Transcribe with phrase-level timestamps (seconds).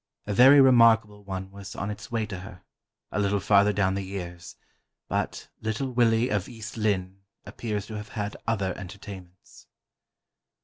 [0.25, 2.63] A very remarkable one was on its way to her,
[3.11, 4.55] a little farther down the years,
[5.07, 9.67] but "Little Willie of East Lynne" appears to have had other entertainments.